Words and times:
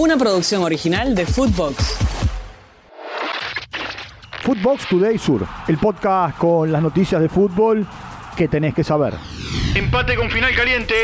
Una 0.00 0.16
producción 0.16 0.62
original 0.62 1.14
de 1.14 1.26
Footbox. 1.26 1.98
Footbox 4.42 4.88
Today 4.88 5.18
Sur, 5.18 5.46
el 5.68 5.76
podcast 5.76 6.38
con 6.38 6.72
las 6.72 6.80
noticias 6.80 7.20
de 7.20 7.28
fútbol 7.28 7.86
que 8.34 8.48
tenés 8.48 8.72
que 8.72 8.82
saber. 8.82 9.12
Empate 9.74 10.16
con 10.16 10.30
final 10.30 10.54
caliente. 10.56 10.94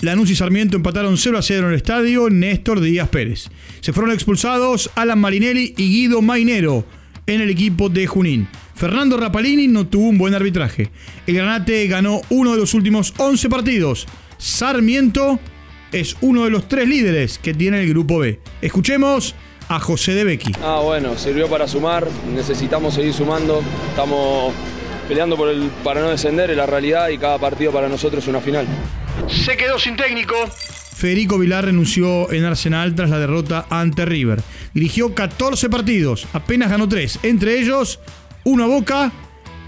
Lanús 0.00 0.30
y 0.30 0.34
Sarmiento 0.34 0.76
empataron 0.76 1.16
0 1.16 1.38
a 1.38 1.42
0 1.42 1.60
en 1.60 1.72
el 1.74 1.76
estadio 1.76 2.28
Néstor 2.28 2.80
Díaz 2.80 3.08
Pérez. 3.08 3.50
Se 3.82 3.92
fueron 3.92 4.12
expulsados 4.12 4.90
Alan 4.96 5.20
Marinelli 5.20 5.72
y 5.76 5.88
Guido 5.88 6.20
Mainero 6.20 6.84
en 7.28 7.42
el 7.42 7.50
equipo 7.50 7.88
de 7.88 8.08
Junín. 8.08 8.48
Fernando 8.74 9.16
Rapalini 9.16 9.68
no 9.68 9.86
tuvo 9.86 10.08
un 10.08 10.18
buen 10.18 10.34
arbitraje. 10.34 10.90
El 11.28 11.36
Granate 11.36 11.86
ganó 11.86 12.20
uno 12.30 12.50
de 12.50 12.58
los 12.58 12.74
últimos 12.74 13.14
11 13.16 13.48
partidos. 13.48 14.08
Sarmiento 14.38 15.38
es 15.92 16.16
uno 16.20 16.44
de 16.44 16.50
los 16.50 16.68
tres 16.68 16.88
líderes 16.88 17.38
que 17.38 17.54
tiene 17.54 17.80
el 17.82 17.88
grupo 17.88 18.18
B. 18.18 18.40
Escuchemos 18.62 19.34
a 19.68 19.78
José 19.78 20.14
de 20.14 20.24
Becky. 20.24 20.52
Ah, 20.62 20.80
bueno, 20.82 21.16
sirvió 21.16 21.48
para 21.48 21.68
sumar, 21.68 22.06
necesitamos 22.34 22.94
seguir 22.94 23.14
sumando, 23.14 23.62
estamos 23.88 24.52
peleando 25.08 25.36
por 25.36 25.48
el, 25.48 25.70
para 25.84 26.00
no 26.00 26.10
descender, 26.10 26.50
en 26.50 26.56
la 26.56 26.66
realidad 26.66 27.08
y 27.08 27.18
cada 27.18 27.38
partido 27.38 27.72
para 27.72 27.88
nosotros 27.88 28.22
es 28.24 28.28
una 28.28 28.40
final. 28.40 28.66
Se 29.28 29.56
quedó 29.56 29.78
sin 29.78 29.96
técnico. 29.96 30.34
Federico 31.00 31.38
Vilar 31.38 31.64
renunció 31.64 32.30
en 32.32 32.44
Arsenal 32.44 32.94
tras 32.94 33.10
la 33.10 33.18
derrota 33.18 33.66
ante 33.70 34.04
River. 34.04 34.42
Dirigió 34.74 35.14
14 35.14 35.70
partidos, 35.70 36.26
apenas 36.32 36.70
ganó 36.70 36.88
3, 36.88 37.20
entre 37.22 37.58
ellos 37.58 38.00
uno 38.44 38.64
a 38.64 38.66
Boca 38.66 39.12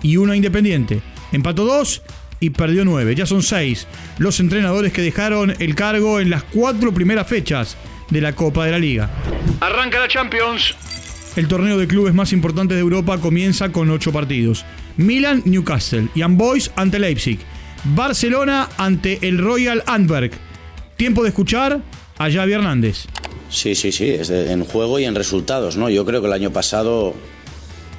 y 0.02 0.16
uno 0.16 0.32
a 0.32 0.36
Independiente. 0.36 1.00
Empató 1.32 1.64
2 1.64 2.02
y 2.42 2.50
perdió 2.50 2.84
9. 2.84 3.14
Ya 3.14 3.24
son 3.24 3.42
6 3.42 3.86
los 4.18 4.40
entrenadores 4.40 4.92
que 4.92 5.00
dejaron 5.00 5.54
el 5.60 5.74
cargo 5.74 6.20
en 6.20 6.28
las 6.28 6.42
cuatro 6.42 6.92
primeras 6.92 7.26
fechas 7.26 7.76
de 8.10 8.20
la 8.20 8.34
Copa 8.34 8.66
de 8.66 8.72
la 8.72 8.78
Liga. 8.78 9.08
Arranca 9.60 10.00
la 10.00 10.08
Champions. 10.08 10.74
El 11.36 11.48
torneo 11.48 11.78
de 11.78 11.86
clubes 11.86 12.12
más 12.12 12.32
importante 12.32 12.74
de 12.74 12.80
Europa 12.80 13.16
comienza 13.18 13.70
con 13.70 13.88
8 13.88 14.12
partidos. 14.12 14.64
Milan, 14.98 15.42
Newcastle, 15.46 16.08
Young 16.14 16.36
Boys 16.36 16.70
ante 16.76 16.98
Leipzig, 16.98 17.38
Barcelona 17.84 18.68
ante 18.76 19.18
el 19.26 19.38
Royal 19.38 19.82
Antwerp. 19.86 20.32
Tiempo 20.96 21.22
de 21.22 21.30
escuchar 21.30 21.80
a 22.18 22.30
Javi 22.30 22.52
Hernández. 22.52 23.06
Sí, 23.48 23.74
sí, 23.74 23.92
sí, 23.92 24.08
es 24.10 24.28
de- 24.28 24.52
en 24.52 24.64
juego 24.64 24.98
y 24.98 25.04
en 25.04 25.14
resultados, 25.14 25.76
¿no? 25.76 25.88
Yo 25.90 26.04
creo 26.04 26.20
que 26.20 26.26
el 26.26 26.32
año 26.32 26.52
pasado 26.52 27.14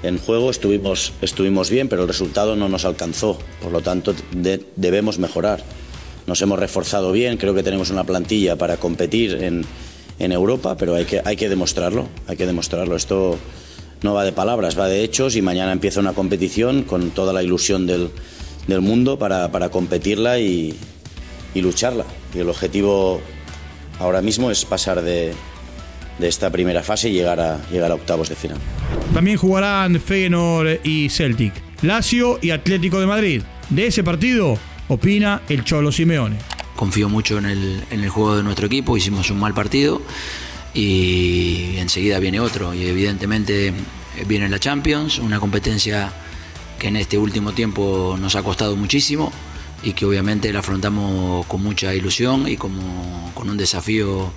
en 0.04 0.18
juego 0.20 0.52
estuvimos, 0.52 1.14
estuvimos 1.22 1.70
bien, 1.70 1.88
pero 1.90 2.04
el 2.04 2.08
resultado 2.08 2.56
no 2.56 2.70
nos 2.70 2.86
alcanzó. 2.86 3.40
Por 3.62 3.72
lo 3.72 3.82
tanto, 3.82 4.14
de- 4.32 4.64
debemos 4.76 5.18
mejorar. 5.18 5.64
Nos 6.28 6.42
hemos 6.42 6.60
reforzado 6.60 7.12
bien, 7.12 7.38
creo 7.38 7.54
que 7.54 7.64
tenemos 7.64 7.90
una 7.90 8.04
plantilla 8.04 8.56
para 8.58 8.78
competir 8.78 9.34
en, 9.44 9.66
en 10.20 10.32
Europa, 10.32 10.76
pero 10.78 10.95
hay 10.95 11.06
que, 11.06 11.22
hay 11.23 11.36
que 11.36 11.50
demostrarlo, 11.50 12.08
hay 12.28 12.38
que 12.38 12.45
demostrarlo. 12.45 12.95
Esto 12.95 13.38
no 14.02 14.14
va 14.14 14.23
de 14.26 14.32
palabras, 14.34 14.78
va 14.78 14.88
de 14.88 15.04
hechos 15.04 15.36
y 15.36 15.42
mañana 15.42 15.72
empieza 15.72 16.00
una 16.00 16.14
competición 16.14 16.84
con 16.84 17.12
toda 17.12 17.34
la 17.34 17.42
ilusión 17.44 17.88
del, 17.88 18.10
del 18.67 18.82
mundo 18.82 19.17
para, 19.17 19.52
para 19.52 19.70
competirla 19.70 20.40
y 20.40 20.76
lucharla. 21.56 22.06
Y 22.36 22.40
el 22.40 22.50
objetivo 22.50 23.22
ahora 24.00 24.22
mismo 24.22 24.50
es 24.52 24.66
pasar 24.66 25.02
de, 25.02 25.34
de 26.19 26.28
esta 26.28 26.50
primera 26.50 26.83
fase 26.83 27.09
y 27.09 27.14
llegar 27.14 27.39
a, 27.39 27.61
llegar 27.69 27.92
a 27.92 27.95
octavos 27.95 28.30
de 28.30 28.36
final. 28.36 28.58
También 29.14 29.38
jugarán 29.38 30.00
Feyenoord 30.00 30.80
y 30.83 31.09
Celtic, 31.09 31.53
Lazio 31.81 32.39
y 32.42 32.52
Atlético 32.52 33.00
de 33.00 33.08
Madrid. 33.08 33.44
De 33.70 33.88
ese 33.88 34.03
partido 34.03 34.58
opina 34.88 35.42
el 35.50 35.64
Cholo 35.64 35.92
Simeone. 35.92 36.38
confío 36.75 37.09
mucho 37.09 37.38
en 37.38 37.45
el, 37.45 37.83
en 37.92 38.03
el 38.03 38.09
juego 38.09 38.38
de 38.38 38.44
nuestro 38.44 38.67
equipo, 38.67 38.97
hicimos 38.97 39.30
un 39.30 39.39
mal 39.39 39.53
partido 39.53 40.02
y 40.73 41.75
enseguida 41.78 42.20
viene 42.20 42.39
otro 42.39 42.73
y 42.73 42.86
evidentemente 42.86 43.73
viene 44.27 44.50
la 44.50 44.59
Champions, 44.59 45.20
una 45.20 45.39
competencia 45.39 46.11
que 46.80 46.88
en 46.88 46.95
este 46.98 47.17
último 47.17 47.53
tiempo 47.53 48.17
nos 48.20 48.36
ha 48.36 48.43
costado 48.43 48.76
muchísimo 48.76 49.32
y 49.83 49.93
que 49.93 50.05
obviamente 50.05 50.52
la 50.52 50.59
afrontamos 50.59 51.45
con 51.45 51.61
mucha 51.61 51.93
ilusión 51.93 52.48
y 52.48 52.58
como, 52.58 53.32
con 53.33 53.49
un 53.49 53.58
desafío 53.58 54.32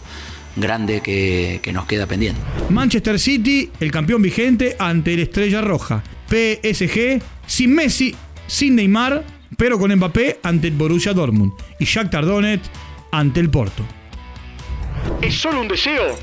grande 0.57 1.01
que, 1.01 1.61
que 1.63 1.73
nos 1.73 1.87
queda 1.87 2.07
pendiente. 2.07 2.41
Manchester 2.71 3.19
City, 3.19 3.71
el 3.81 3.91
campeón 3.91 4.23
vigente 4.23 4.77
ante 4.79 5.15
el 5.15 5.21
Estrella 5.21 5.61
Roja. 5.61 6.03
PSG, 6.29 7.23
sin 7.47 7.75
Messi, 7.75 8.15
sin 8.47 8.75
Neymar, 8.75 9.25
pero 9.57 9.79
con 9.79 9.95
Mbappé 9.95 10.41
ante 10.43 10.69
el 10.69 10.75
Borussia 10.75 11.13
Dortmund. 11.13 11.53
Y 11.79 11.85
Shakhtar 11.85 12.25
Donetsk 12.25 12.65
ante 13.13 13.41
el 13.41 13.51
Porto. 13.51 13.85
Es 15.23 15.35
solo 15.35 15.61
un 15.61 15.69
deseo. 15.69 16.19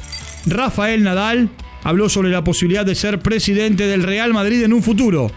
Rafael 0.46 1.04
Nadal 1.04 1.50
habló 1.84 2.10
sobre 2.10 2.30
la 2.30 2.44
posibilidad 2.44 2.86
de 2.86 2.96
ser 2.96 3.20
presidente 3.20 3.88
del 3.88 4.04
Real 4.04 4.34
Madrid 4.34 4.64
en 4.64 4.74
un 4.74 4.84
futuro. 4.84 5.32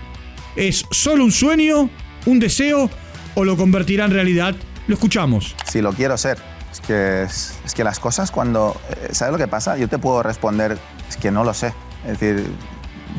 ¿Es 0.56 0.84
solo 0.90 1.24
un 1.24 1.32
sueño, 1.32 1.90
un 2.24 2.38
deseo 2.38 2.90
o 3.34 3.44
lo 3.44 3.56
convertirá 3.56 4.04
en 4.04 4.10
realidad? 4.10 4.56
Lo 4.86 4.94
escuchamos. 4.94 5.54
si 5.64 5.80
lo 5.80 5.92
quiero 5.92 6.16
ser. 6.16 6.38
Es 6.72 6.80
que, 6.80 7.22
es, 7.22 7.58
es 7.64 7.74
que 7.74 7.84
las 7.84 7.98
cosas 7.98 8.30
cuando... 8.30 8.76
eh, 8.90 9.08
¿Sabes 9.12 9.32
lo 9.32 9.38
que 9.38 9.48
pasa? 9.48 9.76
Yo 9.76 9.88
te 9.88 9.98
puedo 9.98 10.22
responder, 10.22 10.78
es 11.08 11.16
que 11.16 11.30
no 11.30 11.42
lo 11.44 11.54
sé. 11.54 11.72
Es 12.04 12.18
decir, 12.20 12.52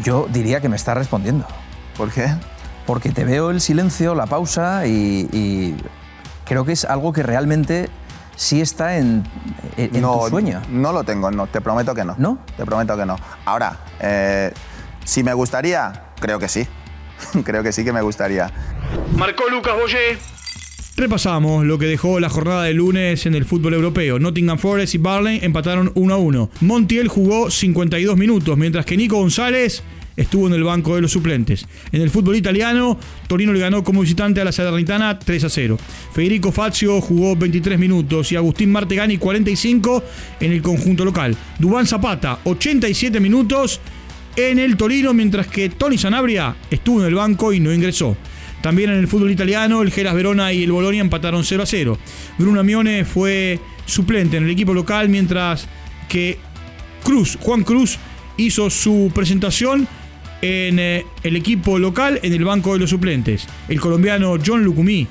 Yo 0.03 0.27
diría 0.29 0.61
que 0.61 0.69
me 0.69 0.75
está 0.75 0.93
respondiendo. 0.93 1.45
¿por 1.97 2.11
qué? 2.11 2.29
Porque 2.85 3.09
te 3.09 3.25
veo 3.25 3.49
el 3.49 3.59
silencio, 3.59 4.13
la 4.13 4.27
pausa 4.27 4.85
y, 4.85 5.27
y 5.33 5.75
creo 6.45 6.63
que 6.63 6.73
es 6.73 6.85
algo 6.85 7.11
que 7.11 7.23
realmente 7.23 7.89
sí 8.35 8.61
está 8.61 8.97
en, 8.97 9.23
en, 9.77 9.95
en 9.95 10.01
no, 10.03 10.19
tu 10.19 10.29
sueño. 10.29 10.61
No 10.69 10.93
lo 10.93 11.03
tengo, 11.03 11.31
no, 11.31 11.47
te 11.47 11.59
prometo 11.59 11.95
que 11.95 12.05
no. 12.05 12.13
¿No? 12.19 12.37
Te 12.55 12.63
prometo 12.65 12.95
que 12.95 13.05
no. 13.07 13.15
Ahora, 13.45 13.77
eh, 13.99 14.53
si 15.03 15.23
me 15.23 15.33
gustaría, 15.33 16.11
creo 16.19 16.37
que 16.37 16.47
sí. 16.47 16.67
creo 17.43 17.63
que 17.63 17.71
sí 17.71 17.83
que 17.83 17.91
me 17.91 18.01
gustaría. 18.01 18.51
Marcó 19.15 19.49
Lucas 19.49 19.73
Boyé. 19.75 20.19
Repasamos 20.99 21.63
lo 21.63 21.77
que 21.77 21.85
dejó 21.85 22.19
la 22.19 22.27
jornada 22.27 22.63
de 22.63 22.73
lunes 22.73 23.27
en 23.27 23.35
el 23.35 23.45
fútbol 23.45 23.75
europeo. 23.75 24.17
Nottingham 24.17 24.57
Forest 24.57 24.95
y 24.95 24.97
Barley 24.97 25.39
empataron 25.43 25.91
1 25.93 26.13
a 26.15 26.17
1. 26.17 26.49
Montiel 26.61 27.07
jugó 27.07 27.51
52 27.51 28.17
minutos, 28.17 28.57
mientras 28.57 28.83
que 28.83 28.97
Nico 28.97 29.17
González 29.17 29.83
estuvo 30.15 30.47
en 30.47 30.55
el 30.55 30.63
banco 30.63 30.95
de 30.95 31.01
los 31.01 31.11
suplentes. 31.11 31.67
En 31.91 32.01
el 32.01 32.09
fútbol 32.09 32.35
italiano, 32.35 32.97
Torino 33.27 33.53
le 33.53 33.59
ganó 33.59 33.83
como 33.83 34.01
visitante 34.01 34.41
a 34.41 34.43
la 34.43 34.51
Salernitana 34.51 35.19
3 35.19 35.43
a 35.43 35.49
0. 35.49 35.77
Federico 36.13 36.51
Fazio 36.51 36.99
jugó 36.99 37.35
23 37.35 37.77
minutos 37.77 38.31
y 38.31 38.35
Agustín 38.35 38.71
Martegani 38.71 39.19
45 39.19 40.03
en 40.39 40.51
el 40.51 40.63
conjunto 40.63 41.05
local. 41.05 41.37
Dubán 41.59 41.85
Zapata 41.85 42.39
87 42.43 43.19
minutos 43.19 43.79
en 44.35 44.57
el 44.57 44.75
Torino, 44.75 45.13
mientras 45.13 45.45
que 45.45 45.69
Tony 45.69 45.99
Sanabria 45.99 46.55
estuvo 46.71 47.01
en 47.01 47.07
el 47.07 47.13
banco 47.13 47.53
y 47.53 47.59
no 47.59 47.71
ingresó. 47.71 48.17
También 48.67 48.89
en 48.89 48.97
el 48.97 49.07
fútbol 49.07 49.31
italiano, 49.31 49.81
el 49.81 49.93
Geras 49.93 50.13
Verona 50.13 50.51
y 50.51 50.65
el 50.65 50.73
Bolonia 50.73 50.99
empataron 50.99 51.45
0 51.45 51.63
a 51.63 51.65
0. 51.65 51.97
Bruno 52.37 52.59
Amione 52.59 53.05
fue 53.05 53.61
suplente 53.85 54.35
en 54.35 54.43
el 54.43 54.49
equipo 54.49 54.73
local, 54.73 55.07
mientras 55.07 55.69
que 56.09 56.37
Cruz, 57.01 57.37
Juan 57.39 57.63
Cruz, 57.63 57.97
hizo 58.35 58.69
su 58.69 59.09
presentación 59.15 59.87
en 60.41 60.79
eh, 60.79 61.05
el 61.23 61.37
equipo 61.37 61.79
local 61.79 62.19
en 62.21 62.33
el 62.33 62.43
banco 62.43 62.73
de 62.73 62.79
los 62.79 62.89
suplentes. 62.89 63.47
El 63.69 63.79
colombiano 63.79 64.35
John 64.45 64.65
Lucumí 64.65 65.07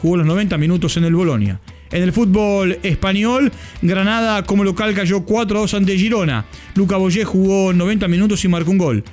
jugó 0.00 0.16
los 0.16 0.26
90 0.26 0.56
minutos 0.56 0.96
en 0.96 1.04
el 1.04 1.14
Bolonia. 1.14 1.60
En 1.90 2.02
el 2.02 2.12
fútbol 2.14 2.78
español, 2.82 3.52
Granada 3.82 4.44
como 4.44 4.64
local 4.64 4.94
cayó 4.94 5.26
4 5.26 5.58
a 5.58 5.60
2 5.60 5.74
ante 5.74 5.98
Girona. 5.98 6.46
Luca 6.74 6.96
Boyé 6.96 7.24
jugó 7.24 7.74
90 7.74 8.08
minutos 8.08 8.42
y 8.46 8.48
marcó 8.48 8.70
un 8.70 8.78
gol. 8.78 9.04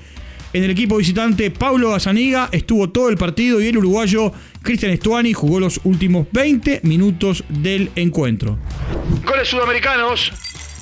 En 0.52 0.64
el 0.64 0.72
equipo 0.72 0.98
visitante, 0.98 1.52
Paulo 1.52 1.92
Gazaniga 1.92 2.50
estuvo 2.52 2.90
todo 2.90 3.10
el 3.10 3.18
partido 3.18 3.62
y 3.62 3.68
el 3.68 3.78
uruguayo 3.78 4.32
Cristian 4.64 4.92
Estuani 4.92 5.32
jugó 5.32 5.60
los 5.60 5.80
últimos 5.84 6.26
20 6.32 6.82
minutos 6.84 7.44
del 7.50 7.92
encuentro. 7.96 8.58
Goles 9.26 9.48
sudamericanos. 9.48 10.32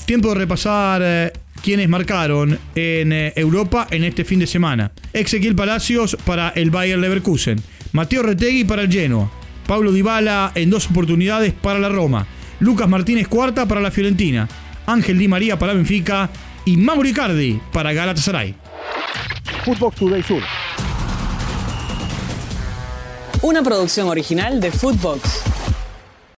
Tiempo 0.06 0.29
de 0.29 0.35
repasar 0.35 1.01
eh, 1.03 1.33
quienes 1.62 1.89
marcaron 1.89 2.57
en 2.75 3.12
eh, 3.12 3.33
Europa 3.36 3.88
en 3.91 4.06
este 4.06 4.24
fin 4.24 4.39
de 4.39 4.47
semana. 4.47 4.94
Ezequiel 5.12 5.53
Palacios 5.53 6.15
para 6.25 6.50
el 6.50 6.71
Bayer 6.71 6.97
Leverkusen. 6.97 7.62
Mateo 7.91 8.24
Retegui 8.24 8.63
para 8.63 8.83
el 8.83 8.91
Genoa. 8.91 9.30
Pablo 9.68 9.91
Dybala 9.91 10.53
en 10.56 10.69
dos 10.69 10.89
oportunidades 10.89 11.51
para 11.51 11.77
la 11.77 11.89
Roma. 11.89 12.25
Lucas 12.62 12.88
Martínez 12.88 13.27
cuarta 13.27 13.68
para 13.68 13.81
la 13.81 13.91
Fiorentina. 13.91 14.47
Ángel 14.86 15.18
Di 15.18 15.27
María 15.27 15.59
para 15.59 15.74
Benfica. 15.74 16.30
Y 16.63 16.77
Mauro 16.77 17.07
Icardi 17.07 17.59
para 17.74 17.91
Galatasaray. 17.91 18.56
Footbox 19.67 19.97
Today 19.97 20.23
Sur. 20.23 20.41
Una 23.41 23.61
producción 23.61 24.07
original 24.07 24.61
de 24.61 24.71
Footbox. 24.71 25.56